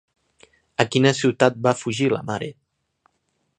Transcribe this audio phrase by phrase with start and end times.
[0.83, 2.51] A quina ciutat va fugir la mare?